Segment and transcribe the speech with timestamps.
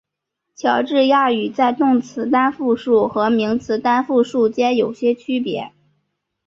[0.55, 5.73] 乔治亚语在动词单复数和名词单复数间有些区别。